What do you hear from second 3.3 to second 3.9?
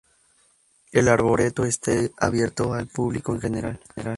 en general.